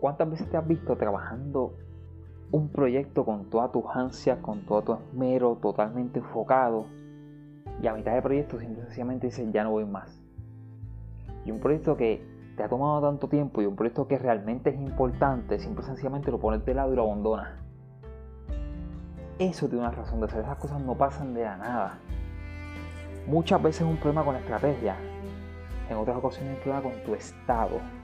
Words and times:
¿Cuántas 0.00 0.30
veces 0.30 0.48
te 0.48 0.56
has 0.56 0.66
visto 0.66 0.96
trabajando 0.96 1.74
un 2.52 2.68
proyecto 2.68 3.24
con 3.24 3.50
todas 3.50 3.72
tus 3.72 3.84
ansias, 3.92 4.38
con 4.38 4.64
todo 4.64 4.82
tu 4.82 4.92
esmero, 4.94 5.58
totalmente 5.60 6.20
enfocado? 6.20 6.86
Y 7.82 7.86
a 7.88 7.94
mitad 7.94 8.14
de 8.14 8.22
proyecto 8.22 8.58
simplemente 8.60 9.26
dices, 9.26 9.50
ya 9.52 9.64
no 9.64 9.72
voy 9.72 9.84
más. 9.84 10.22
Y 11.44 11.50
un 11.50 11.58
proyecto 11.58 11.96
que 11.96 12.24
te 12.56 12.62
ha 12.62 12.68
tomado 12.68 13.00
tanto 13.00 13.28
tiempo 13.28 13.60
y 13.60 13.66
un 13.66 13.74
proyecto 13.74 14.06
que 14.06 14.18
realmente 14.18 14.70
es 14.70 14.80
importante, 14.80 15.58
simple 15.58 15.84
sencillamente 15.84 16.30
lo 16.30 16.38
pones 16.38 16.64
de 16.64 16.74
lado 16.74 16.92
y 16.92 16.96
lo 16.96 17.02
abandonas. 17.02 17.50
Eso 19.40 19.66
tiene 19.68 19.84
una 19.84 19.92
razón 19.92 20.20
de 20.20 20.28
ser. 20.28 20.40
Esas 20.40 20.58
cosas 20.58 20.80
no 20.80 20.94
pasan 20.96 21.34
de 21.34 21.42
la 21.42 21.56
nada. 21.56 21.98
Muchas 23.26 23.60
veces 23.62 23.82
es 23.82 23.88
un 23.88 23.96
problema 23.96 24.24
con 24.24 24.36
estrategia. 24.36 24.96
En 25.90 25.96
otras 25.96 26.16
ocasiones 26.16 26.52
es 26.52 26.58
un 26.58 26.62
problema 26.62 26.82
con 26.82 27.04
tu 27.04 27.14
estado 27.14 27.97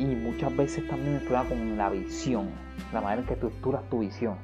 y 0.00 0.16
muchas 0.16 0.56
veces 0.56 0.88
también 0.88 1.18
problema 1.18 1.46
con 1.46 1.76
la 1.76 1.90
visión, 1.90 2.48
la 2.90 3.02
manera 3.02 3.20
en 3.20 3.28
que 3.28 3.34
estructuras 3.34 3.82
tu 3.90 3.98
visión. 3.98 4.36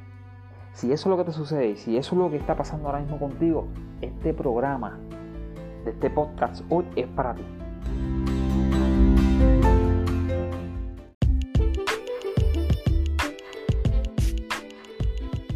Si 0.74 0.92
eso 0.92 1.08
es 1.08 1.10
lo 1.10 1.16
que 1.16 1.24
te 1.24 1.32
sucede 1.32 1.70
y 1.70 1.76
si 1.76 1.96
eso 1.96 2.14
es 2.14 2.18
lo 2.18 2.30
que 2.30 2.36
está 2.36 2.54
pasando 2.54 2.88
ahora 2.88 3.00
mismo 3.00 3.18
contigo, 3.18 3.66
este 4.02 4.34
programa 4.34 4.98
de 5.84 5.92
este 5.92 6.10
podcast 6.10 6.62
hoy 6.68 6.84
es 6.94 7.06
para 7.06 7.34
ti. 7.34 7.42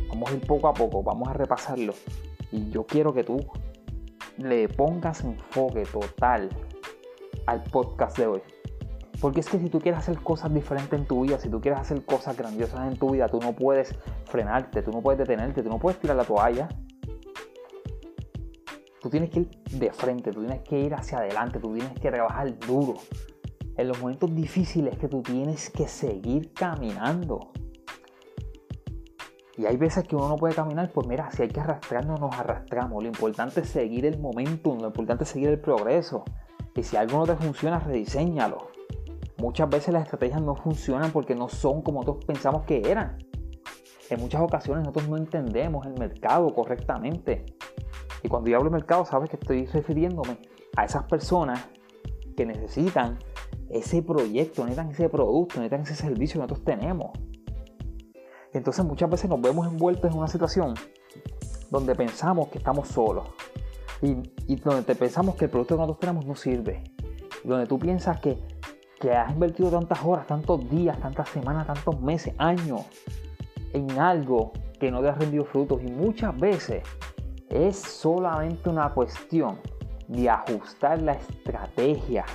Vamos 0.08 0.30
a 0.30 0.34
ir 0.34 0.46
poco 0.46 0.68
a 0.68 0.72
poco, 0.72 1.02
vamos 1.02 1.28
a 1.28 1.34
repasarlo. 1.34 1.92
Y 2.50 2.70
yo 2.70 2.86
quiero 2.86 3.12
que 3.12 3.22
tú 3.22 3.46
le 4.38 4.66
pongas 4.68 5.22
enfoque 5.24 5.82
total 5.82 6.48
al 7.44 7.62
podcast 7.64 8.16
de 8.16 8.26
hoy. 8.26 8.40
Porque 9.20 9.40
es 9.40 9.48
que 9.48 9.58
si 9.58 9.68
tú 9.68 9.80
quieres 9.80 10.00
hacer 10.00 10.18
cosas 10.20 10.52
diferentes 10.52 10.98
en 10.98 11.06
tu 11.06 11.22
vida, 11.22 11.38
si 11.38 11.50
tú 11.50 11.60
quieres 11.60 11.80
hacer 11.80 12.04
cosas 12.06 12.36
grandiosas 12.36 12.90
en 12.90 12.98
tu 12.98 13.10
vida, 13.10 13.28
tú 13.28 13.38
no 13.40 13.52
puedes 13.52 13.94
frenarte, 14.24 14.82
tú 14.82 14.92
no 14.92 15.02
puedes 15.02 15.18
detenerte, 15.18 15.62
tú 15.62 15.68
no 15.68 15.78
puedes 15.78 16.00
tirar 16.00 16.16
la 16.16 16.24
toalla. 16.24 16.68
Tú 19.02 19.10
tienes 19.10 19.30
que 19.30 19.40
ir 19.40 19.48
de 19.72 19.92
frente, 19.92 20.30
tú 20.30 20.40
tienes 20.40 20.62
que 20.62 20.78
ir 20.78 20.94
hacia 20.94 21.18
adelante, 21.18 21.58
tú 21.58 21.74
tienes 21.74 21.92
que 22.00 22.10
trabajar 22.10 22.58
duro. 22.58 22.94
En 23.76 23.88
los 23.88 24.00
momentos 24.00 24.34
difíciles 24.34 24.96
que 24.98 25.08
tú 25.08 25.22
tienes 25.22 25.70
que 25.70 25.86
seguir 25.86 26.52
caminando. 26.54 27.52
Y 29.56 29.66
hay 29.66 29.76
veces 29.76 30.04
que 30.04 30.16
uno 30.16 30.28
no 30.28 30.36
puede 30.36 30.54
caminar, 30.54 30.90
pues 30.92 31.06
mira, 31.06 31.30
si 31.30 31.42
hay 31.42 31.48
que 31.48 31.60
arrastrarnos, 31.60 32.18
nos 32.20 32.34
arrastramos. 32.38 33.02
Lo 33.02 33.08
importante 33.08 33.60
es 33.60 33.68
seguir 33.68 34.06
el 34.06 34.18
momentum, 34.18 34.80
lo 34.80 34.86
importante 34.86 35.24
es 35.24 35.30
seguir 35.30 35.50
el 35.50 35.60
progreso. 35.60 36.24
Y 36.74 36.82
si 36.82 36.96
algo 36.96 37.18
no 37.18 37.26
te 37.26 37.36
funciona, 37.36 37.78
rediseñalo. 37.78 38.79
Muchas 39.40 39.70
veces 39.70 39.94
las 39.94 40.02
estrategias 40.02 40.42
no 40.42 40.54
funcionan 40.54 41.12
porque 41.12 41.34
no 41.34 41.48
son 41.48 41.80
como 41.80 42.00
nosotros 42.00 42.26
pensamos 42.26 42.64
que 42.64 42.82
eran. 42.90 43.16
En 44.10 44.20
muchas 44.20 44.42
ocasiones 44.42 44.84
nosotros 44.84 45.08
no 45.08 45.16
entendemos 45.16 45.86
el 45.86 45.94
mercado 45.98 46.52
correctamente. 46.54 47.46
Y 48.22 48.28
cuando 48.28 48.50
yo 48.50 48.58
hablo 48.58 48.68
de 48.68 48.76
mercado, 48.76 49.06
sabes 49.06 49.30
que 49.30 49.36
estoy 49.36 49.64
refiriéndome 49.64 50.36
a 50.76 50.84
esas 50.84 51.04
personas 51.04 51.68
que 52.36 52.44
necesitan 52.44 53.18
ese 53.70 54.02
proyecto, 54.02 54.64
necesitan 54.64 54.90
ese 54.90 55.08
producto, 55.08 55.56
necesitan 55.56 55.80
ese 55.80 55.94
servicio 55.94 56.34
que 56.34 56.46
nosotros 56.46 56.64
tenemos. 56.64 57.10
Entonces 58.52 58.84
muchas 58.84 59.08
veces 59.08 59.30
nos 59.30 59.40
vemos 59.40 59.66
envueltos 59.66 60.10
en 60.10 60.18
una 60.18 60.28
situación 60.28 60.74
donde 61.70 61.94
pensamos 61.94 62.48
que 62.48 62.58
estamos 62.58 62.88
solos 62.88 63.26
y, 64.02 64.16
y 64.46 64.56
donde 64.56 64.94
pensamos 64.94 65.36
que 65.36 65.46
el 65.46 65.50
producto 65.50 65.76
que 65.76 65.80
nosotros 65.80 66.00
tenemos 66.00 66.26
no 66.26 66.34
sirve. 66.34 66.82
donde 67.42 67.66
tú 67.66 67.78
piensas 67.78 68.20
que 68.20 68.59
que 69.00 69.10
has 69.12 69.32
invertido 69.32 69.70
tantas 69.70 70.04
horas, 70.04 70.26
tantos 70.26 70.68
días, 70.68 71.00
tantas 71.00 71.28
semanas, 71.30 71.66
tantos 71.66 72.00
meses, 72.00 72.34
años 72.36 72.82
en 73.72 73.98
algo 73.98 74.52
que 74.78 74.90
no 74.90 75.00
te 75.00 75.08
ha 75.08 75.14
rendido 75.14 75.44
frutos 75.44 75.82
y 75.82 75.90
muchas 75.90 76.38
veces 76.38 76.82
es 77.48 77.76
solamente 77.76 78.68
una 78.68 78.92
cuestión 78.92 79.58
de 80.06 80.28
ajustar 80.28 81.00
la 81.00 81.12
estrategia. 81.12 82.26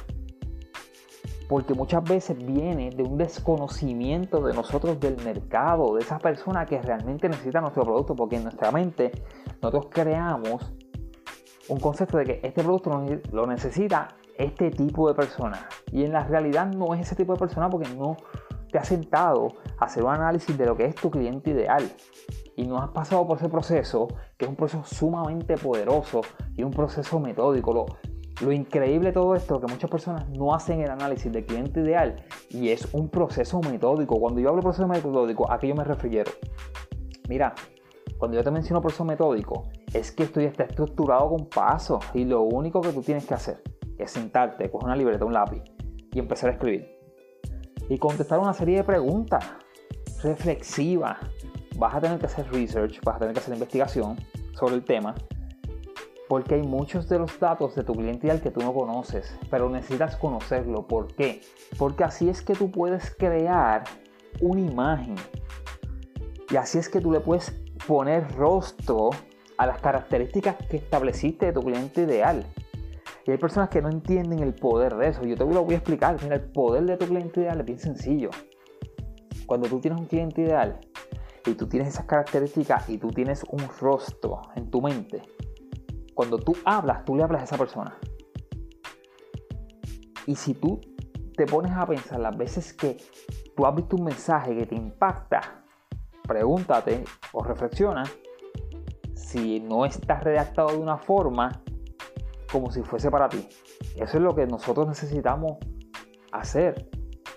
Porque 1.48 1.76
muchas 1.76 2.04
veces 2.04 2.36
viene 2.36 2.90
de 2.90 3.04
un 3.04 3.18
desconocimiento 3.18 4.42
de 4.42 4.54
nosotros 4.54 5.00
del 5.00 5.18
mercado, 5.24 5.94
de 5.94 6.02
esa 6.02 6.18
persona 6.18 6.66
que 6.66 6.82
realmente 6.82 7.30
necesita 7.30 7.62
nuestro 7.62 7.84
producto, 7.84 8.16
porque 8.16 8.38
en 8.38 8.44
nuestra 8.44 8.72
mente 8.72 9.12
nosotros 9.62 9.88
creamos 9.92 10.74
un 11.70 11.80
concepto 11.80 12.18
de 12.18 12.26
que 12.26 12.40
este 12.42 12.64
producto 12.64 13.06
lo 13.32 13.46
necesita 13.46 14.08
este 14.38 14.72
tipo 14.72 15.08
de 15.08 15.14
persona. 15.14 15.68
Y 15.92 16.04
en 16.04 16.12
la 16.12 16.24
realidad 16.24 16.68
no 16.68 16.94
es 16.94 17.02
ese 17.02 17.16
tipo 17.16 17.34
de 17.34 17.40
persona 17.40 17.70
porque 17.70 17.90
no 17.96 18.18
te 18.72 18.78
has 18.78 18.88
sentado 18.88 19.54
a 19.80 19.86
hacer 19.86 20.04
un 20.04 20.12
análisis 20.12 20.58
de 20.58 20.66
lo 20.66 20.76
que 20.76 20.86
es 20.86 20.96
tu 20.96 21.10
cliente 21.10 21.52
ideal. 21.52 21.84
Y 22.56 22.66
no 22.66 22.78
has 22.78 22.90
pasado 22.90 23.26
por 23.28 23.38
ese 23.38 23.50
proceso, 23.50 24.08
que 24.38 24.46
es 24.46 24.50
un 24.50 24.56
proceso 24.56 24.84
sumamente 24.86 25.58
poderoso 25.58 26.22
y 26.56 26.64
un 26.64 26.72
proceso 26.72 27.20
metódico. 27.20 27.74
Lo, 27.74 27.86
lo 28.42 28.52
increíble 28.52 29.10
de 29.10 29.14
todo 29.14 29.36
esto 29.36 29.56
es 29.56 29.66
que 29.66 29.72
muchas 29.72 29.90
personas 29.90 30.30
no 30.30 30.54
hacen 30.54 30.82
el 30.82 30.90
análisis 30.90 31.32
del 31.32 31.46
cliente 31.46 31.82
ideal 31.82 32.24
y 32.50 32.70
es 32.70 32.94
un 32.94 33.10
proceso 33.10 33.62
metódico. 33.62 34.20
Cuando 34.20 34.40
yo 34.40 34.50
hablo 34.50 34.62
de 34.62 34.66
proceso 34.66 34.88
metódico, 34.88 35.52
¿a 35.52 35.58
qué 35.58 35.68
yo 35.68 35.76
me 35.76 35.84
refiero? 35.84 36.32
Mira, 37.28 37.54
cuando 38.18 38.38
yo 38.38 38.44
te 38.44 38.52
menciono 38.52 38.82
proceso 38.82 39.04
metódico, 39.04 39.70
es 39.94 40.12
que 40.12 40.24
esto 40.24 40.40
ya 40.40 40.48
está 40.48 40.64
estructurado 40.64 41.30
con 41.30 41.46
pasos 41.46 42.04
y 42.14 42.26
lo 42.26 42.42
único 42.42 42.82
que 42.82 42.90
tú 42.90 43.02
tienes 43.02 43.26
que 43.26 43.34
hacer 43.34 43.62
es 43.98 44.12
sentarte, 44.12 44.70
coger 44.70 44.86
una 44.86 44.96
libreta, 44.96 45.26
un 45.26 45.34
lápiz 45.34 45.64
y 46.12 46.20
empezar 46.20 46.50
a 46.50 46.54
escribir. 46.54 46.98
Y 47.90 47.98
contestar 47.98 48.40
una 48.40 48.54
serie 48.54 48.78
de 48.78 48.84
preguntas 48.84 49.46
reflexivas. 50.24 51.18
Vas 51.78 51.96
a 51.96 52.02
tener 52.02 52.20
que 52.20 52.26
hacer 52.26 52.52
research, 52.52 53.02
vas 53.04 53.18
a 53.18 53.20
tener 53.20 53.34
que 53.34 53.40
hacer 53.40 53.54
investigación 53.54 54.18
sobre 54.54 54.76
el 54.76 54.84
tema, 54.84 55.14
porque 56.28 56.56
hay 56.56 56.64
muchos 56.64 57.08
de 57.10 57.20
los 57.20 57.40
datos 57.40 57.76
de 57.76 57.84
tu 57.84 57.94
cliente 57.94 58.28
ideal 58.28 58.42
que 58.42 58.50
tú 58.50 58.62
no 58.62 58.74
conoces, 58.74 59.38
pero 59.50 59.70
necesitas 59.70 60.16
conocerlo. 60.16 60.88
¿Por 60.88 61.14
qué? 61.14 61.42
Porque 61.78 62.04
así 62.04 62.30
es 62.30 62.42
que 62.42 62.54
tú 62.54 62.72
puedes 62.72 63.14
crear 63.16 63.84
una 64.42 64.62
imagen. 64.62 65.16
Y 66.50 66.56
así 66.56 66.78
es 66.78 66.90
que 66.90 67.02
tú 67.02 67.12
le 67.12 67.20
puedes 67.20 67.52
poner 67.88 68.32
rostro 68.36 69.12
a 69.58 69.68
las 69.68 69.80
características 69.80 70.56
que 70.70 70.78
estableciste 70.78 71.48
de 71.48 71.54
tu 71.54 71.62
cliente 71.62 72.02
ideal. 72.04 72.46
Y 73.26 73.32
hay 73.32 73.38
personas 73.38 73.70
que 73.70 73.82
no 73.82 73.90
entienden 73.90 74.40
el 74.40 74.54
poder 74.54 74.96
de 74.96 75.08
eso. 75.08 75.24
Yo 75.24 75.36
te 75.36 75.46
lo 75.46 75.64
voy 75.64 75.74
a 75.74 75.78
explicar. 75.78 76.22
Mira, 76.22 76.36
el 76.36 76.44
poder 76.52 76.86
de 76.86 76.98
tu 76.98 77.08
cliente 77.08 77.42
ideal 77.42 77.60
es 77.60 77.66
bien 77.66 77.80
sencillo. 77.80 78.30
Cuando 79.48 79.68
tú 79.68 79.80
tienes 79.80 80.00
un 80.00 80.06
cliente 80.06 80.42
ideal 80.42 80.80
y 81.46 81.54
tú 81.54 81.68
tienes 81.68 81.90
esas 81.90 82.06
características 82.06 82.88
y 82.90 82.98
tú 82.98 83.08
tienes 83.10 83.44
un 83.50 83.62
rostro 83.80 84.42
en 84.56 84.70
tu 84.70 84.82
mente, 84.82 85.24
cuando 86.14 86.38
tú 86.38 86.56
hablas, 86.66 87.04
tú 87.04 87.16
le 87.16 87.24
hablas 87.24 87.42
a 87.42 87.46
esa 87.46 87.58
persona. 87.58 87.98
Y 90.28 90.36
si 90.36 90.54
tú 90.54 90.80
te 91.36 91.46
pones 91.46 91.72
a 91.72 91.86
pensar 91.86 92.20
las 92.20 92.36
veces 92.38 92.74
que 92.74 92.98
tú 93.56 93.66
has 93.66 93.76
visto 93.76 93.96
un 93.96 94.06
mensaje 94.06 94.56
que 94.56 94.66
te 94.68 94.76
impacta, 94.76 95.64
pregúntate 96.28 97.04
o 97.34 97.44
reflexiona 97.44 98.04
si 99.14 99.60
no 99.60 99.86
está 99.86 100.20
redactado 100.20 100.70
de 100.70 100.78
una 100.78 100.98
forma 100.98 101.62
como 102.52 102.72
si 102.72 102.82
fuese 102.84 103.10
para 103.12 103.30
ti. 103.30 103.48
Eso 103.96 104.18
es 104.18 104.24
lo 104.24 104.36
que 104.36 104.46
nosotros 104.46 104.88
necesitamos 104.88 105.58
hacer. 106.32 106.90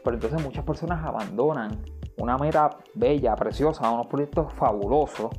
Pero 0.05 0.15
entonces 0.17 0.43
muchas 0.43 0.65
personas 0.65 1.05
abandonan 1.05 1.85
una 2.19 2.37
meta 2.37 2.71
bella, 2.95 3.35
preciosa, 3.37 3.91
unos 3.91 4.07
proyectos 4.07 4.53
fabulosos, 4.55 5.31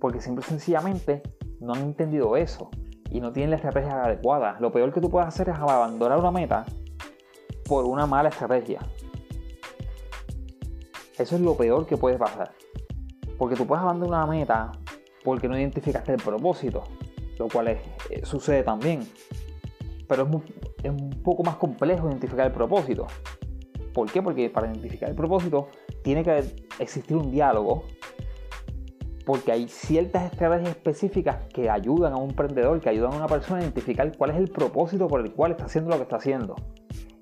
porque 0.00 0.20
simple 0.20 0.44
y 0.46 0.48
sencillamente 0.48 1.22
no 1.60 1.74
han 1.74 1.82
entendido 1.82 2.36
eso 2.36 2.70
y 3.10 3.20
no 3.20 3.32
tienen 3.32 3.50
la 3.50 3.56
estrategia 3.56 4.02
adecuada. 4.02 4.56
Lo 4.60 4.70
peor 4.70 4.92
que 4.92 5.00
tú 5.00 5.08
puedes 5.08 5.28
hacer 5.28 5.48
es 5.48 5.56
abandonar 5.56 6.18
una 6.18 6.30
meta 6.30 6.64
por 7.66 7.84
una 7.84 8.06
mala 8.06 8.28
estrategia. 8.28 8.80
Eso 11.18 11.36
es 11.36 11.40
lo 11.40 11.56
peor 11.56 11.86
que 11.86 11.96
puede 11.96 12.18
pasar. 12.18 12.52
Porque 13.38 13.56
tú 13.56 13.66
puedes 13.66 13.82
abandonar 13.82 14.24
una 14.24 14.32
meta 14.32 14.72
porque 15.24 15.48
no 15.48 15.56
identificaste 15.56 16.12
el 16.12 16.22
propósito 16.22 16.84
lo 17.38 17.48
cual 17.48 17.68
eh, 17.68 17.80
sucede 18.22 18.62
también. 18.62 19.00
Pero 20.08 20.28
es, 20.82 20.90
un 20.90 21.10
poco 21.22 21.42
más 21.42 21.56
complejo 21.56 22.08
identificar 22.08 22.46
el 22.46 22.52
propósito. 22.52 23.06
¿Por 23.92 24.10
qué? 24.10 24.22
Porque 24.22 24.50
para 24.50 24.66
identificar 24.66 25.08
el 25.08 25.14
propósito 25.14 25.68
tiene 26.02 26.22
que 26.22 26.44
existir 26.78 27.16
un 27.16 27.30
diálogo, 27.30 27.84
porque 29.24 29.52
hay 29.52 29.68
ciertas 29.68 30.30
estrategias 30.30 30.76
específicas 30.76 31.36
que 31.52 31.70
ayudan 31.70 32.12
a 32.12 32.16
un 32.16 32.30
emprendedor, 32.30 32.80
que 32.80 32.90
ayudan 32.90 33.14
a 33.14 33.16
una 33.16 33.26
persona 33.26 33.60
a 33.60 33.62
identificar 33.62 34.16
cuál 34.16 34.30
es 34.30 34.36
el 34.36 34.48
propósito 34.48 35.08
por 35.08 35.20
el 35.20 35.32
cual 35.32 35.52
está 35.52 35.64
haciendo 35.64 35.90
lo 35.90 35.96
que 35.96 36.02
está 36.02 36.16
haciendo. 36.16 36.56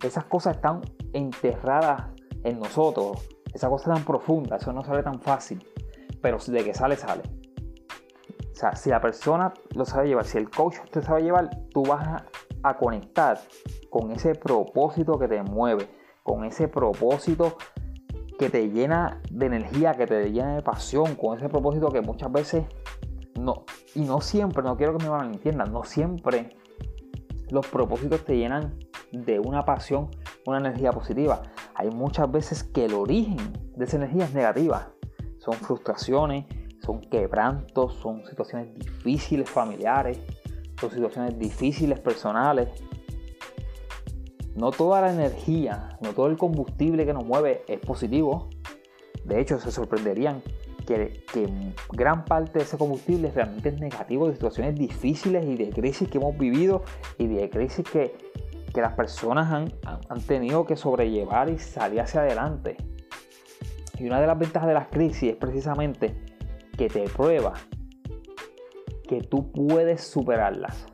Esas 0.02 0.24
cosas 0.24 0.56
están 0.56 0.80
enterradas 1.12 2.08
en 2.42 2.58
nosotros, 2.58 3.28
esas 3.54 3.70
cosas 3.70 3.94
tan 3.94 4.04
profundas, 4.04 4.62
eso 4.62 4.72
no 4.72 4.82
sale 4.82 5.02
tan 5.02 5.20
fácil, 5.20 5.64
pero 6.20 6.38
de 6.38 6.64
que 6.64 6.74
sale, 6.74 6.96
sale. 6.96 7.22
Si 8.74 8.90
la 8.90 9.00
persona 9.00 9.52
lo 9.74 9.84
sabe 9.84 10.08
llevar, 10.08 10.24
si 10.24 10.38
el 10.38 10.48
coach 10.48 10.76
te 10.90 11.02
sabe 11.02 11.22
llevar, 11.22 11.50
tú 11.72 11.82
vas 11.82 12.22
a, 12.62 12.76
conectar 12.78 13.40
con 13.90 14.12
ese 14.12 14.36
propósito 14.36 15.18
que 15.18 15.26
te 15.26 15.42
mueve, 15.42 15.88
con 16.22 16.44
ese 16.44 16.68
propósito 16.68 17.56
que 18.38 18.50
te 18.50 18.70
llena 18.70 19.20
de 19.32 19.46
energía, 19.46 19.94
que 19.94 20.06
te 20.06 20.30
llena 20.30 20.54
de 20.54 20.62
pasión, 20.62 21.16
con 21.16 21.36
ese 21.36 21.48
propósito 21.48 21.88
que 21.88 22.00
muchas 22.00 22.30
veces 22.30 22.64
no, 23.34 23.64
y 23.96 24.02
no 24.02 24.20
siempre, 24.20 24.62
no 24.62 24.76
quiero 24.76 24.96
que 24.96 25.04
me 25.04 25.10
malentiendan, 25.10 25.72
no 25.72 25.82
siempre 25.82 26.56
los 27.50 27.66
propósitos 27.66 28.24
te 28.24 28.36
llenan 28.36 28.78
de 29.10 29.40
una 29.40 29.64
pasión, 29.64 30.08
una 30.46 30.58
energía 30.58 30.92
positiva. 30.92 31.42
Hay 31.74 31.90
muchas 31.90 32.30
veces 32.30 32.62
que 32.62 32.84
el 32.84 32.94
origen 32.94 33.38
de 33.76 33.84
esa 33.84 33.96
energía 33.96 34.24
es 34.24 34.34
negativa. 34.34 34.92
Son 35.38 35.54
frustraciones, 35.54 36.46
son 36.84 37.00
quebrantos, 37.00 37.94
son 37.94 38.24
situaciones 38.26 38.74
difíciles 38.74 39.48
familiares, 39.48 40.18
son 40.80 40.90
situaciones 40.90 41.38
difíciles 41.38 42.00
personales. 42.00 42.68
No 44.56 44.70
toda 44.70 45.00
la 45.00 45.12
energía, 45.12 45.96
no 46.00 46.12
todo 46.12 46.26
el 46.26 46.36
combustible 46.36 47.06
que 47.06 47.14
nos 47.14 47.24
mueve 47.24 47.62
es 47.68 47.78
positivo. 47.80 48.50
De 49.24 49.40
hecho, 49.40 49.58
se 49.58 49.70
sorprenderían 49.70 50.42
que, 50.84 51.22
gran 51.92 52.24
parte 52.24 52.58
de 52.58 52.64
ese 52.64 52.76
combustible 52.76 53.30
realmente 53.30 53.70
es 53.70 53.80
negativo 53.80 54.26
de 54.26 54.34
situaciones 54.34 54.74
difíciles 54.74 55.46
y 55.46 55.56
de 55.56 55.70
crisis 55.70 56.08
que 56.08 56.18
hemos 56.18 56.36
vivido 56.36 56.82
y 57.16 57.28
de 57.28 57.48
crisis 57.48 57.86
que, 57.88 58.14
que 58.74 58.80
las 58.80 58.94
personas 58.94 59.50
han, 59.52 59.72
han 59.86 60.20
tenido 60.22 60.66
que 60.66 60.76
sobrellevar 60.76 61.48
y 61.48 61.58
salir 61.58 62.00
hacia 62.00 62.22
adelante. 62.22 62.76
Y 63.98 64.06
una 64.06 64.20
de 64.20 64.26
las 64.26 64.38
ventajas 64.38 64.68
de 64.68 64.74
las 64.74 64.88
crisis 64.88 65.30
es 65.30 65.36
precisamente 65.36 66.31
que 66.82 66.88
te 66.88 67.08
prueba 67.08 67.52
que 69.06 69.20
tú 69.20 69.52
puedes 69.52 70.02
superarlas 70.02 70.84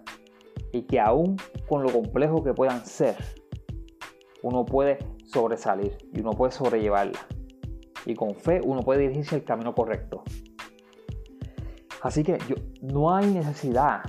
y 0.71 0.83
que 0.83 1.01
aún 1.01 1.37
con 1.67 1.83
lo 1.83 1.91
complejo 1.91 2.45
que 2.45 2.53
puedan 2.53 2.85
ser, 2.85 3.17
uno 4.43 4.67
puede 4.67 4.99
sobresalir 5.25 5.97
y 6.13 6.21
uno 6.21 6.33
puede 6.33 6.53
sobrellevarlas 6.53 7.25
y 8.05 8.15
con 8.15 8.35
fe 8.35 8.61
uno 8.63 8.83
puede 8.83 9.01
dirigirse 9.01 9.37
al 9.37 9.45
camino 9.45 9.75
correcto. 9.75 10.25
Así 12.03 12.23
que 12.23 12.37
yo, 12.49 12.57
no 12.83 13.15
hay 13.17 13.33
necesidad 13.33 14.03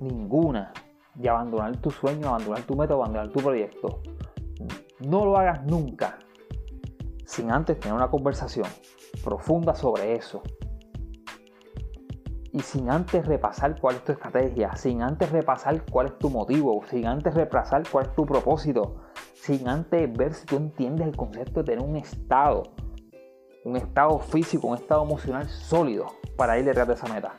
ninguna 0.00 0.72
de 1.16 1.28
abandonar 1.28 1.76
tu 1.78 1.90
sueño, 1.90 2.28
abandonar 2.28 2.62
tu 2.62 2.76
método, 2.76 3.02
abandonar 3.02 3.32
tu 3.32 3.40
proyecto. 3.40 4.00
No 5.00 5.24
lo 5.24 5.36
hagas 5.38 5.64
nunca 5.64 6.20
sin 7.26 7.50
antes 7.50 7.80
tener 7.80 7.96
una 7.96 8.10
conversación 8.10 8.68
profunda 9.24 9.74
sobre 9.74 10.14
eso. 10.14 10.40
Y 12.58 12.60
sin 12.60 12.90
antes 12.90 13.24
repasar 13.24 13.80
cuál 13.80 13.94
es 13.94 14.04
tu 14.04 14.10
estrategia, 14.10 14.74
sin 14.74 15.00
antes 15.00 15.30
repasar 15.30 15.84
cuál 15.88 16.08
es 16.08 16.18
tu 16.18 16.28
motivo, 16.28 16.82
sin 16.90 17.06
antes 17.06 17.32
repasar 17.32 17.84
cuál 17.88 18.06
es 18.06 18.14
tu 18.16 18.26
propósito, 18.26 18.96
sin 19.34 19.68
antes 19.68 20.12
ver 20.12 20.34
si 20.34 20.44
tú 20.44 20.56
entiendes 20.56 21.06
el 21.06 21.16
concepto 21.16 21.60
de 21.60 21.66
tener 21.66 21.84
un 21.84 21.94
estado 21.96 22.64
un 23.64 23.76
estado 23.76 24.18
físico, 24.18 24.66
un 24.66 24.76
estado 24.76 25.04
emocional 25.04 25.48
sólido 25.48 26.06
para 26.36 26.58
ir 26.58 26.64
detrás 26.64 26.88
de 26.88 26.94
esa 26.94 27.06
meta. 27.12 27.36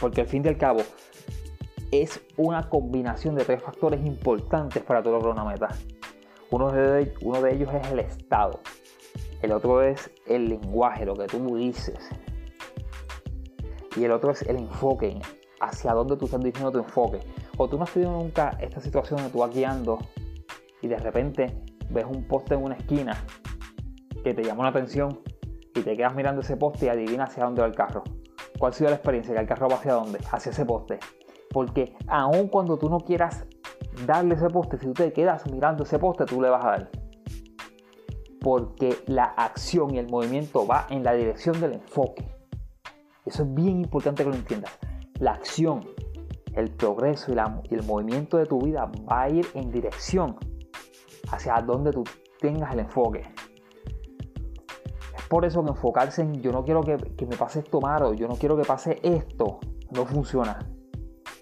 Porque 0.00 0.22
al 0.22 0.26
fin 0.28 0.44
y 0.44 0.48
al 0.48 0.56
cabo 0.56 0.80
es 1.90 2.22
una 2.36 2.70
combinación 2.70 3.34
de 3.34 3.44
tres 3.44 3.62
factores 3.62 4.00
importantes 4.06 4.82
para 4.82 5.02
tu 5.02 5.10
lograr 5.10 5.32
una 5.32 5.44
meta. 5.44 5.68
Uno 6.50 6.70
de, 6.70 7.12
uno 7.20 7.42
de 7.42 7.54
ellos 7.54 7.70
es 7.74 7.90
el 7.90 7.98
estado. 7.98 8.60
El 9.42 9.52
otro 9.52 9.82
es 9.82 10.10
el 10.26 10.48
lenguaje, 10.48 11.04
lo 11.04 11.14
que 11.14 11.26
tú 11.26 11.56
dices. 11.56 11.98
Y 13.96 14.04
el 14.04 14.12
otro 14.12 14.30
es 14.30 14.42
el 14.42 14.56
enfoque, 14.56 15.20
hacia 15.60 15.92
dónde 15.92 16.16
tú 16.16 16.26
estás 16.26 16.40
dirigiendo 16.40 16.72
tu 16.72 16.78
enfoque. 16.78 17.20
O 17.56 17.68
tú 17.68 17.76
no 17.76 17.84
has 17.84 17.92
tenido 17.92 18.12
nunca 18.12 18.56
esta 18.60 18.80
situación 18.80 19.18
donde 19.18 19.32
tú 19.32 19.38
vas 19.38 19.52
guiando 19.52 19.98
y 20.80 20.88
de 20.88 20.96
repente 20.96 21.64
ves 21.90 22.04
un 22.04 22.24
poste 22.24 22.54
en 22.54 22.62
una 22.62 22.76
esquina 22.76 23.24
que 24.22 24.34
te 24.34 24.44
llamó 24.44 24.62
la 24.62 24.70
atención 24.70 25.20
y 25.74 25.80
te 25.80 25.96
quedas 25.96 26.14
mirando 26.14 26.42
ese 26.42 26.56
poste 26.56 26.86
y 26.86 26.88
adivina 26.88 27.24
hacia 27.24 27.44
dónde 27.44 27.62
va 27.62 27.68
el 27.68 27.74
carro. 27.74 28.04
¿Cuál 28.58 28.72
ha 28.72 28.74
sido 28.74 28.90
la 28.90 28.96
experiencia? 28.96 29.34
Que 29.34 29.40
el 29.40 29.46
carro 29.46 29.68
va 29.68 29.76
hacia 29.76 29.94
dónde? 29.94 30.18
Hacia 30.30 30.50
ese 30.50 30.64
poste. 30.64 30.98
Porque 31.50 31.96
aun 32.06 32.48
cuando 32.48 32.78
tú 32.78 32.88
no 32.88 33.00
quieras 33.00 33.46
darle 34.06 34.34
ese 34.34 34.48
poste, 34.50 34.78
si 34.78 34.86
tú 34.86 34.94
te 34.94 35.12
quedas 35.12 35.50
mirando 35.50 35.84
ese 35.84 35.98
poste, 35.98 36.24
tú 36.24 36.40
le 36.40 36.50
vas 36.50 36.64
a 36.64 36.68
dar. 36.70 36.90
Porque 38.40 38.96
la 39.06 39.24
acción 39.24 39.94
y 39.94 39.98
el 39.98 40.08
movimiento 40.08 40.66
va 40.66 40.86
en 40.90 41.04
la 41.04 41.14
dirección 41.14 41.60
del 41.60 41.74
enfoque. 41.74 42.37
Eso 43.28 43.42
es 43.42 43.54
bien 43.54 43.80
importante 43.80 44.24
que 44.24 44.30
lo 44.30 44.36
entiendas. 44.36 44.78
La 45.20 45.32
acción, 45.32 45.80
el 46.54 46.70
progreso 46.70 47.32
y, 47.32 47.74
el 47.74 47.82
movimiento 47.84 48.38
de 48.38 48.46
tu 48.46 48.58
vida 48.60 48.90
va 49.10 49.22
a 49.22 49.30
ir 49.30 49.46
en 49.54 49.70
dirección 49.70 50.36
hacia 51.30 51.60
donde 51.60 51.92
tú 51.92 52.04
tengas 52.40 52.72
el 52.72 52.80
enfoque 52.80 53.22
por 55.28 55.44
eso 55.44 55.62
que 55.62 55.70
enfocarse 55.70 56.22
en 56.22 56.40
yo 56.40 56.52
no 56.52 56.64
quiero 56.64 56.80
que, 56.82 56.96
me 57.26 57.36
pase 57.36 57.60
esto 57.60 57.80
malo, 57.80 58.14
yo 58.14 58.26
no 58.28 58.34
quiero 58.34 58.56
que 58.56 58.64
pase 58.64 58.98
esto, 59.02 59.60
no 59.90 60.06
funciona. 60.06 60.58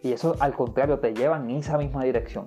Y 0.02 0.12
eso 0.12 0.34
al 0.40 0.54
contrario 0.54 0.98
te 0.98 1.14
lleva 1.14 1.36
en 1.36 1.50
esa 1.50 1.78
misma 1.78 2.04
dirección. 2.04 2.46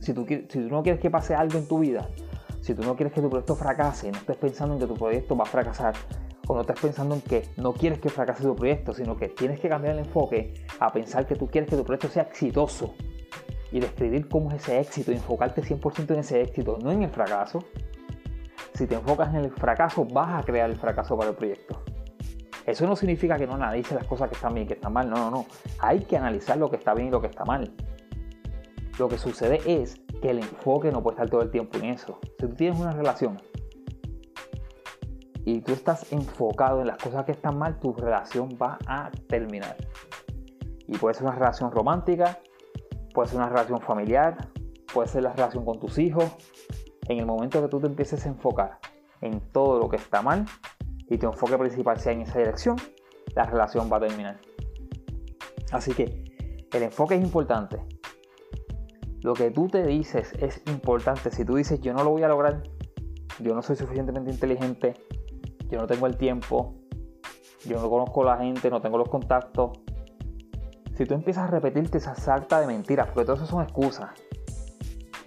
Si 0.00 0.12
tú, 0.12 0.26
si 0.26 0.46
tú 0.46 0.60
no 0.68 0.82
quieres 0.82 1.00
que 1.00 1.10
pase 1.10 1.34
algo 1.34 1.58
en 1.58 1.66
tu 1.66 1.78
vida, 1.78 2.08
si 2.60 2.74
tú 2.74 2.82
no 2.82 2.96
quieres 2.96 3.12
que 3.12 3.20
tu 3.20 3.30
proyecto 3.30 3.54
fracase, 3.54 4.10
no 4.10 4.18
estés 4.18 4.36
pensando 4.36 4.74
en 4.74 4.80
que 4.80 4.86
tu 4.86 4.94
proyecto 4.94 5.36
va 5.36 5.44
a 5.44 5.46
fracasar, 5.46 5.94
o 6.46 6.54
no 6.54 6.60
estés 6.60 6.80
pensando 6.80 7.14
en 7.14 7.20
que 7.20 7.48
no 7.56 7.72
quieres 7.72 7.98
que 7.98 8.08
fracase 8.08 8.42
tu 8.42 8.54
proyecto, 8.54 8.92
sino 8.92 9.16
que 9.16 9.28
tienes 9.28 9.60
que 9.60 9.68
cambiar 9.68 9.94
el 9.94 10.00
enfoque 10.00 10.54
a 10.78 10.92
pensar 10.92 11.26
que 11.26 11.34
tú 11.34 11.48
quieres 11.48 11.68
que 11.68 11.76
tu 11.76 11.84
proyecto 11.84 12.08
sea 12.08 12.24
exitoso 12.24 12.94
y 13.72 13.80
describir 13.80 14.28
cómo 14.28 14.50
es 14.52 14.62
ese 14.62 14.80
éxito 14.80 15.12
enfocarte 15.12 15.62
100% 15.62 16.12
en 16.12 16.20
ese 16.20 16.40
éxito, 16.40 16.78
no 16.82 16.92
en 16.92 17.02
el 17.02 17.10
fracaso, 17.10 17.64
si 18.74 18.86
te 18.86 18.94
enfocas 18.94 19.30
en 19.30 19.36
el 19.36 19.50
fracaso, 19.50 20.04
vas 20.04 20.42
a 20.42 20.44
crear 20.44 20.68
el 20.68 20.76
fracaso 20.76 21.16
para 21.16 21.30
el 21.30 21.36
proyecto. 21.36 21.82
Eso 22.66 22.86
no 22.86 22.96
significa 22.96 23.38
que 23.38 23.46
no 23.46 23.54
analices 23.54 23.92
las 23.92 24.04
cosas 24.04 24.28
que 24.28 24.34
están 24.34 24.52
bien 24.52 24.64
y 24.64 24.68
que 24.68 24.74
están 24.74 24.92
mal. 24.92 25.08
No, 25.08 25.16
no, 25.16 25.30
no. 25.30 25.46
Hay 25.78 26.00
que 26.00 26.16
analizar 26.16 26.58
lo 26.58 26.68
que 26.68 26.76
está 26.76 26.92
bien 26.94 27.08
y 27.08 27.10
lo 27.10 27.20
que 27.20 27.28
está 27.28 27.44
mal. 27.44 27.72
Lo 28.98 29.08
que 29.08 29.18
sucede 29.18 29.60
es 29.64 30.00
que 30.20 30.30
el 30.30 30.40
enfoque 30.40 30.90
no 30.90 31.02
puede 31.02 31.14
estar 31.14 31.30
todo 31.30 31.42
el 31.42 31.50
tiempo 31.50 31.78
en 31.78 31.86
eso. 31.86 32.18
Si 32.38 32.46
tú 32.46 32.54
tienes 32.54 32.78
una 32.78 32.92
relación 32.92 33.40
y 35.46 35.60
tú 35.60 35.72
estás 35.72 36.12
enfocado 36.12 36.80
en 36.80 36.88
las 36.88 36.98
cosas 36.98 37.24
que 37.24 37.30
están 37.30 37.56
mal, 37.56 37.78
tu 37.78 37.94
relación 37.94 38.58
va 38.60 38.78
a 38.84 39.12
terminar. 39.28 39.76
Y 40.88 40.98
puede 40.98 41.14
ser 41.14 41.22
una 41.22 41.36
relación 41.36 41.70
romántica, 41.70 42.40
puede 43.14 43.28
ser 43.28 43.38
una 43.38 43.48
relación 43.48 43.80
familiar, 43.80 44.48
puede 44.92 45.06
ser 45.06 45.22
la 45.22 45.32
relación 45.32 45.64
con 45.64 45.78
tus 45.78 45.98
hijos, 45.98 46.24
en 47.08 47.20
el 47.20 47.26
momento 47.26 47.62
que 47.62 47.68
tú 47.68 47.78
te 47.78 47.86
empieces 47.86 48.26
a 48.26 48.28
enfocar 48.28 48.80
en 49.20 49.40
todo 49.52 49.78
lo 49.78 49.88
que 49.88 49.96
está 49.96 50.20
mal 50.20 50.44
y 51.08 51.16
tu 51.16 51.26
enfoque 51.26 51.56
principal 51.56 52.00
sea 52.00 52.12
en 52.12 52.22
esa 52.22 52.40
dirección, 52.40 52.76
la 53.36 53.44
relación 53.44 53.88
va 53.90 53.98
a 53.98 54.00
terminar. 54.00 54.40
Así 55.70 55.94
que 55.94 56.24
el 56.72 56.82
enfoque 56.82 57.14
es 57.14 57.22
importante. 57.22 57.78
Lo 59.20 59.32
que 59.32 59.52
tú 59.52 59.68
te 59.68 59.86
dices 59.86 60.32
es 60.40 60.60
importante. 60.66 61.30
Si 61.30 61.44
tú 61.44 61.54
dices 61.54 61.80
yo 61.80 61.94
no 61.94 62.02
lo 62.02 62.10
voy 62.10 62.24
a 62.24 62.28
lograr, 62.28 62.64
yo 63.38 63.54
no 63.54 63.62
soy 63.62 63.76
suficientemente 63.76 64.32
inteligente, 64.32 64.94
yo 65.70 65.78
no 65.78 65.86
tengo 65.86 66.06
el 66.06 66.16
tiempo, 66.16 66.74
yo 67.64 67.80
no 67.80 67.90
conozco 67.90 68.24
la 68.24 68.38
gente, 68.38 68.70
no 68.70 68.80
tengo 68.80 68.98
los 68.98 69.08
contactos. 69.08 69.78
Si 70.94 71.04
tú 71.04 71.14
empiezas 71.14 71.44
a 71.44 71.46
repetirte 71.48 71.98
esa 71.98 72.14
salta 72.14 72.60
de 72.60 72.66
mentiras, 72.66 73.08
porque 73.08 73.24
todo 73.24 73.36
eso 73.36 73.46
son 73.46 73.62
excusas, 73.62 74.10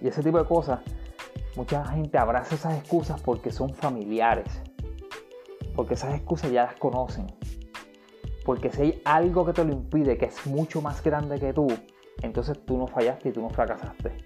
y 0.00 0.08
ese 0.08 0.22
tipo 0.22 0.38
de 0.38 0.44
cosas, 0.44 0.80
Mucha 1.56 1.84
gente 1.84 2.16
abraza 2.16 2.54
esas 2.54 2.78
excusas 2.78 3.20
porque 3.20 3.50
son 3.50 3.74
familiares, 3.74 4.62
porque 5.74 5.94
esas 5.94 6.14
excusas 6.14 6.52
ya 6.52 6.64
las 6.64 6.76
conocen, 6.76 7.26
porque 8.44 8.70
si 8.70 8.82
hay 8.82 9.02
algo 9.04 9.44
que 9.44 9.52
te 9.52 9.64
lo 9.64 9.72
impide, 9.72 10.16
que 10.16 10.26
es 10.26 10.46
mucho 10.46 10.80
más 10.80 11.02
grande 11.02 11.40
que 11.40 11.52
tú, 11.52 11.66
entonces 12.22 12.64
tú 12.64 12.78
no 12.78 12.86
fallaste 12.86 13.30
y 13.30 13.32
tú 13.32 13.42
no 13.42 13.50
fracasaste. 13.50 14.16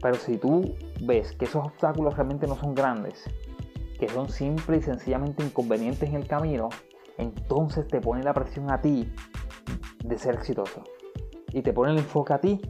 Pero 0.00 0.14
si 0.14 0.38
tú 0.38 0.74
ves 1.02 1.32
que 1.32 1.44
esos 1.44 1.66
obstáculos 1.66 2.14
realmente 2.14 2.46
no 2.46 2.56
son 2.56 2.74
grandes, 2.74 3.28
que 4.00 4.08
son 4.08 4.30
simple 4.30 4.78
y 4.78 4.82
sencillamente 4.82 5.44
inconvenientes 5.44 6.08
en 6.08 6.16
el 6.16 6.26
camino, 6.26 6.70
entonces 7.18 7.86
te 7.86 8.00
pone 8.00 8.22
la 8.22 8.32
presión 8.32 8.70
a 8.70 8.80
ti 8.80 9.12
de 10.02 10.18
ser 10.18 10.36
exitoso. 10.36 10.82
Y 11.52 11.60
te 11.60 11.74
pone 11.74 11.92
el 11.92 11.98
enfoque 11.98 12.32
a 12.32 12.40
ti 12.40 12.62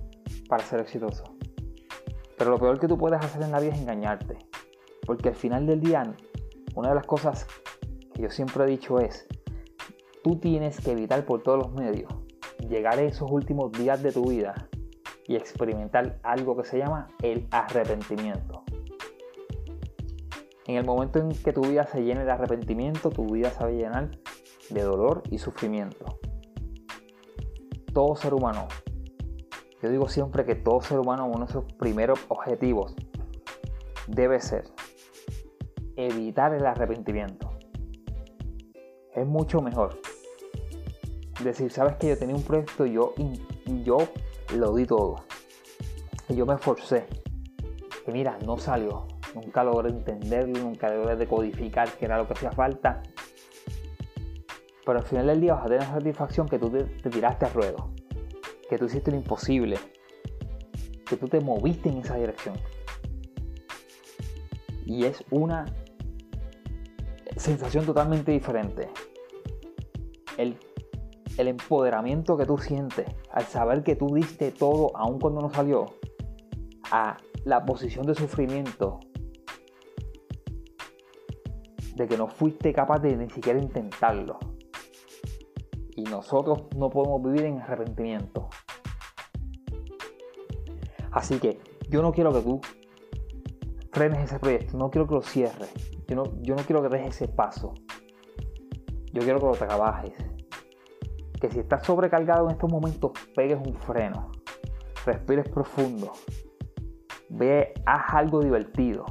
para 0.49 0.65
ser 0.65 0.81
exitoso. 0.81 1.23
Pero 2.37 2.51
lo 2.51 2.59
peor 2.59 2.81
que 2.81 2.89
tú 2.89 2.99
puedes 2.99 3.25
hacer 3.25 3.43
en 3.43 3.53
la 3.53 3.61
vida 3.61 3.73
es 3.73 3.81
engañarte. 3.81 4.39
Porque 5.07 5.29
al 5.29 5.37
final 5.37 5.67
del 5.67 5.81
día, 5.81 6.03
una 6.75 6.89
de 6.89 6.95
las 6.97 7.07
cosas 7.07 7.47
que 8.13 8.23
yo 8.23 8.31
siempre 8.31 8.65
he 8.65 8.67
dicho 8.67 8.99
es, 8.99 9.29
tú 10.25 10.41
tienes 10.41 10.81
que 10.81 10.91
evitar 10.91 11.25
por 11.25 11.45
todos 11.45 11.59
los 11.59 11.73
medios 11.73 12.13
llegar 12.69 12.99
a 12.99 13.03
esos 13.03 13.31
últimos 13.31 13.71
días 13.73 14.03
de 14.03 14.11
tu 14.11 14.25
vida 14.29 14.69
y 15.29 15.37
experimentar 15.37 16.19
algo 16.25 16.57
que 16.57 16.65
se 16.65 16.79
llama 16.79 17.07
el 17.23 17.47
arrepentimiento. 17.53 18.60
En 20.71 20.77
el 20.77 20.85
momento 20.85 21.19
en 21.19 21.31
que 21.31 21.53
tu 21.53 21.62
vida 21.62 21.85
se 21.89 22.00
llene 22.05 22.25
de 22.25 22.31
arrepentimiento, 22.31 23.11
tu 23.11 23.27
vida 23.27 23.50
se 23.50 23.59
va 23.59 23.71
a 23.71 23.73
llenar 23.73 24.12
de 24.69 24.83
dolor 24.83 25.25
y 25.29 25.39
sufrimiento. 25.39 26.21
Todo 27.93 28.15
ser 28.15 28.35
humano 28.35 28.69
Yo 29.83 29.91
digo 29.91 30.09
siempre 30.09 30.45
que 30.45 30.55
todo 30.55 30.81
ser 30.81 31.00
humano, 31.00 31.27
uno 31.27 31.47
de 31.47 31.53
sus 31.53 31.65
primeros 31.73 32.21
objetivos 32.29 32.95
debe 34.07 34.41
ser 34.41 34.62
evitar 35.97 36.55
el 36.55 36.65
arrepentimiento. 36.65 37.50
Es 39.12 39.27
mucho 39.27 39.61
mejor 39.61 40.00
decir, 41.43 41.73
sabes 41.73 41.97
que 41.97 42.11
yo 42.11 42.17
tenía 42.17 42.37
un 42.37 42.45
proyecto 42.45 42.87
y 42.87 42.93
yo, 42.93 43.12
y 43.17 43.83
yo 43.83 43.97
lo 44.55 44.73
di 44.77 44.87
todo. 44.87 45.17
Y 46.29 46.37
yo 46.37 46.47
me 46.47 46.55
esforcé. 46.55 47.09
Y 48.07 48.12
mira, 48.12 48.39
no 48.47 48.57
salió. 48.57 49.10
Nunca 49.35 49.63
logré 49.63 49.91
entenderlo, 49.91 50.61
nunca 50.61 50.93
logré 50.93 51.17
decodificar 51.17 51.93
qué 51.93 52.07
era 52.07 52.19
lo 52.19 52.27
que 52.27 52.33
hacía 52.33 52.51
falta. 52.53 53.03
Pero 54.85 54.99
al 54.99 55.05
final 55.05 55.27
del 55.27 55.41
día 55.41 55.55
vas 55.55 55.67
a 55.67 55.69
tener 55.69 55.83
la 55.83 55.95
satisfacción 55.95 56.49
que 56.49 56.59
tú 56.59 56.71
te, 56.71 56.85
te 56.85 57.11
tiraste 57.11 57.47
a 57.47 57.49
ruedo. 57.51 57.91
Que 58.69 58.79
tú 58.79 58.87
hiciste 58.87 59.11
lo 59.11 59.17
imposible. 59.17 59.79
Que 61.07 61.17
tú 61.17 61.29
te 61.29 61.41
moviste 61.41 61.89
en 61.89 61.99
esa 61.99 62.17
dirección. 62.17 62.57
Y 64.85 65.05
es 65.05 65.23
una 65.31 65.67
sensación 67.37 67.87
totalmente 67.87 68.33
diferente. 68.33 68.89
El, 70.37 70.57
el 71.37 71.49
empoderamiento 71.49 72.37
que 72.37 72.47
tú 72.47 72.59
sientes 72.59 73.07
al 73.31 73.45
saber 73.45 73.85
que 73.85 73.95
tú 73.95 74.15
diste 74.15 74.51
todo 74.51 74.91
aun 74.97 75.21
cuando 75.21 75.41
no 75.41 75.51
salió, 75.51 75.87
a 76.91 77.17
la 77.45 77.65
posición 77.65 78.05
de 78.07 78.15
sufrimiento 78.15 78.99
de 82.00 82.09
que 82.09 82.16
no 82.16 82.28
fuiste 82.28 82.73
capaz 82.73 83.00
de 83.00 83.14
ni 83.14 83.28
siquiera 83.28 83.59
intentarlo. 83.59 84.38
Y 85.95 86.04
nosotros 86.04 86.62
no 86.75 86.88
podemos 86.88 87.23
vivir 87.23 87.45
en 87.45 87.61
arrepentimiento. 87.61 88.49
Así 91.12 91.38
que 91.38 91.61
yo 91.90 92.00
no 92.00 92.11
quiero 92.12 92.33
que 92.33 92.40
tú 92.40 92.61
frenes 93.92 94.25
ese 94.25 94.38
proyecto, 94.38 94.78
no 94.78 94.90
quiero 94.90 95.07
que 95.07 95.14
lo 95.14 95.21
cierres, 95.21 95.75
yo 96.09 96.16
no, 96.16 96.23
yo 96.40 96.54
no 96.54 96.62
quiero 96.62 96.80
que 96.80 96.88
dejes 96.88 97.16
ese 97.16 97.28
paso. 97.28 97.75
Yo 99.12 99.21
quiero 99.21 99.38
que 99.38 99.47
lo 99.47 99.52
trabajes. 99.52 100.14
Que 101.38 101.50
si 101.50 101.59
estás 101.59 101.85
sobrecargado 101.85 102.47
en 102.47 102.52
estos 102.52 102.73
momentos, 102.73 103.12
pegues 103.35 103.59
un 103.59 103.75
freno, 103.75 104.30
respires 105.04 105.49
profundo, 105.50 106.12
ve, 107.28 107.75
haz 107.85 108.14
algo 108.14 108.40
divertido. 108.40 109.04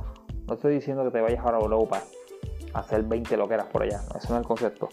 No 0.48 0.56
estoy 0.56 0.74
diciendo 0.74 1.04
que 1.04 1.12
te 1.12 1.22
vayas 1.22 1.40
ahora 1.46 1.58
a 1.58 1.62
Europa 1.62 2.02
hacer 2.74 3.04
20 3.04 3.38
loqueras 3.38 3.68
por 3.68 3.84
allá, 3.84 4.02
ese 4.16 4.30
no 4.30 4.36
es 4.36 4.42
el 4.42 4.48
concepto. 4.48 4.90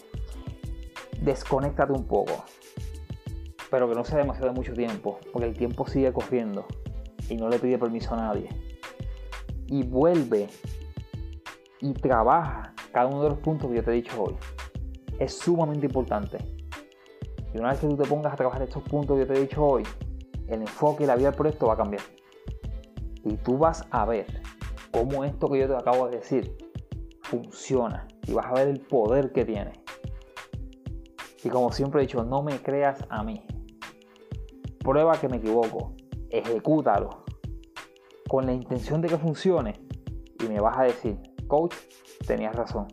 Desconéctate 1.21 1.91
un 1.93 2.05
poco, 2.05 2.43
pero 3.69 3.89
que 3.89 3.95
no 3.95 4.05
sea 4.05 4.17
demasiado 4.17 4.49
de 4.49 4.53
mucho 4.53 4.73
tiempo, 4.73 5.19
porque 5.31 5.47
el 5.47 5.57
tiempo 5.57 5.87
sigue 5.87 6.11
corriendo 6.13 6.65
y 7.29 7.35
no 7.35 7.49
le 7.49 7.59
pide 7.59 7.77
permiso 7.77 8.13
a 8.13 8.17
nadie. 8.17 8.49
Y 9.67 9.83
vuelve 9.83 10.47
y 11.81 11.93
trabaja 11.93 12.73
cada 12.91 13.07
uno 13.07 13.23
de 13.23 13.29
los 13.29 13.39
puntos 13.39 13.69
que 13.69 13.77
yo 13.77 13.83
te 13.83 13.91
he 13.91 13.95
dicho 13.95 14.23
hoy. 14.23 14.35
Es 15.19 15.37
sumamente 15.37 15.85
importante. 15.87 16.37
Y 17.53 17.57
una 17.57 17.69
vez 17.69 17.79
que 17.79 17.87
tú 17.87 17.97
te 17.97 18.07
pongas 18.07 18.33
a 18.33 18.35
trabajar 18.35 18.61
estos 18.61 18.83
puntos 18.83 19.15
que 19.15 19.25
yo 19.25 19.33
te 19.33 19.39
he 19.39 19.41
dicho 19.41 19.63
hoy, 19.63 19.83
el 20.47 20.61
enfoque 20.61 21.03
y 21.03 21.07
la 21.07 21.15
vida 21.15 21.29
del 21.29 21.37
proyecto 21.37 21.67
va 21.67 21.73
a 21.73 21.77
cambiar. 21.77 22.03
Y 23.23 23.35
tú 23.37 23.57
vas 23.57 23.85
a 23.91 24.05
ver 24.05 24.25
cómo 24.91 25.23
esto 25.23 25.49
que 25.49 25.59
yo 25.59 25.67
te 25.67 25.75
acabo 25.75 26.07
de 26.07 26.17
decir 26.17 26.55
funciona. 27.29 28.07
Y 28.25 28.33
vas 28.33 28.45
a 28.47 28.53
ver 28.53 28.67
el 28.69 28.79
poder 28.79 29.31
que 29.31 29.45
tiene. 29.45 29.73
Y 31.43 31.49
como 31.49 31.71
siempre 31.71 32.01
he 32.01 32.05
dicho, 32.05 32.23
no 32.23 32.41
me 32.41 32.61
creas 32.61 33.05
a 33.09 33.23
mí. 33.23 33.41
Prueba 34.79 35.19
que 35.19 35.29
me 35.29 35.37
equivoco. 35.37 35.93
Ejecútalo. 36.29 37.25
Con 38.27 38.45
la 38.45 38.53
intención 38.53 39.01
de 39.01 39.09
que 39.09 39.17
funcione. 39.17 39.79
Y 40.43 40.47
me 40.47 40.59
vas 40.59 40.77
a 40.77 40.83
decir, 40.83 41.17
coach, 41.47 41.75
tenías 42.25 42.55
razón. 42.55 42.87